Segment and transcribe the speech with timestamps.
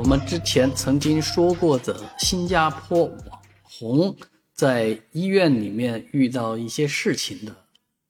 [0.00, 4.16] 我们之前曾经说过的新加坡网红
[4.54, 7.54] 在医院里面遇到一些事情的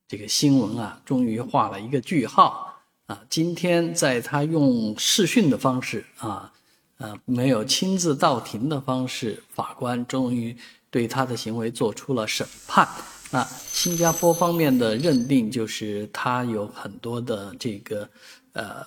[0.07, 3.21] 这个新闻啊，终于画了一个句号啊。
[3.29, 6.53] 今天在他用视讯的方式啊，
[6.99, 10.57] 呃，没有亲自到庭的方式，法官终于
[10.91, 12.89] 对他的行为做出了审判。
[13.33, 18.09] 那新加坡方面的认定就是他有很多的这个
[18.53, 18.87] 呃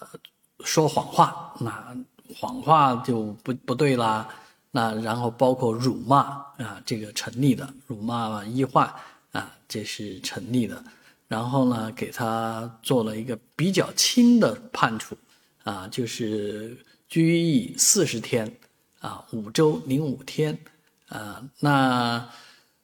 [0.63, 1.93] 说谎话，那。
[2.35, 4.27] 谎话就不不对啦，
[4.71, 6.17] 那然后包括辱骂
[6.57, 8.91] 啊，这个成立的辱骂医患
[9.31, 10.83] 啊，这是成立的。
[11.27, 15.17] 然后呢，给他做了一个比较轻的判处
[15.63, 18.55] 啊，就是拘役四十天
[18.99, 20.59] 啊，五周零五天
[21.07, 21.43] 啊。
[21.59, 22.29] 那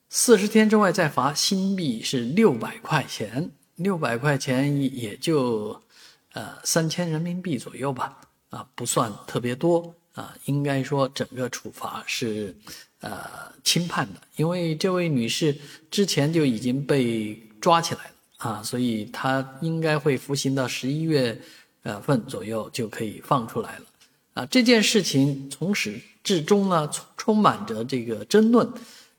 [0.09, 5.79] 四十天之外再罚新币是六百块钱，六百块钱也就
[6.33, 8.21] 呃三千人民币左右吧。
[8.49, 12.55] 啊，不算特别多啊，应该说整个处罚是，
[12.99, 13.21] 呃，
[13.63, 15.55] 轻判的，因为这位女士
[15.91, 21.39] 之前就已经被抓起来了啊，所以她应该会服刑到十一月，
[21.83, 23.85] 呃份左右就可以放出来了
[24.33, 24.45] 啊。
[24.47, 28.67] 这件事情从始至终呢，充充满着这个争论，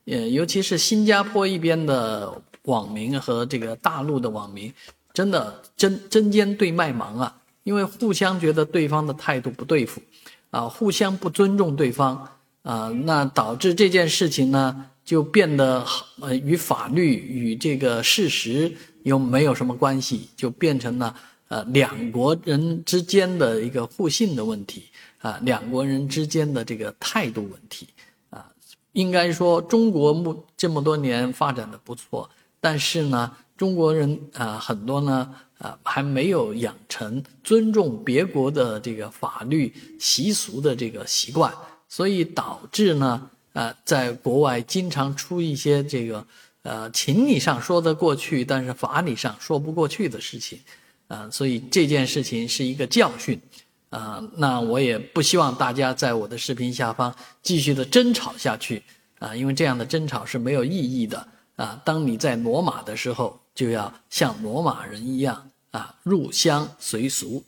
[0.07, 4.75] 呃，尤其是新加坡一边的网民和这个大陆的网民，
[5.15, 7.37] 真的针针尖对麦芒啊。
[7.71, 10.03] 因为互相觉得对方的态度不对付，
[10.51, 12.29] 啊，互相不尊重对方，
[12.63, 15.87] 啊，那导致这件事情呢，就变得
[16.21, 21.15] 呃与法律与这个事实又没有什么关系，就变成了
[21.47, 24.87] 呃两国人之间的一个互信的问题，
[25.21, 27.87] 啊，两国人之间的这个态度问题，
[28.31, 28.51] 啊，
[28.95, 32.29] 应该说中国目这么多年发展的不错，
[32.61, 35.35] 但是呢，中国人啊很多呢。
[35.61, 41.53] 啊，还没有养成尊重别国的这个法律习俗的这个习惯，
[41.87, 46.27] 所以导致呢，呃，在国外经常出一些这个，
[46.63, 50.59] 呃，情理上说得过去，但是法理上说不过去的事情，
[51.09, 53.39] 啊，所以这件事情是一个教训，
[53.91, 58.83] 啊，那我也不希望大家在我的视频下方继续的争吵下去，
[59.19, 61.29] 啊，因为这样的争吵是没有意义的，
[61.61, 65.51] 啊，当你在罗马的时候，就要像罗马人一样。
[65.73, 67.45] 啊，入乡随俗。